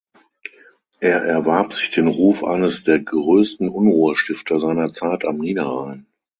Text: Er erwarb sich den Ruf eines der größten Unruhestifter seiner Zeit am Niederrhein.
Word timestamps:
Er 0.99 1.21
erwarb 1.25 1.73
sich 1.75 1.91
den 1.91 2.07
Ruf 2.07 2.43
eines 2.43 2.81
der 2.83 2.97
größten 2.97 3.69
Unruhestifter 3.69 4.57
seiner 4.57 4.89
Zeit 4.89 5.25
am 5.25 5.37
Niederrhein. 5.37 6.07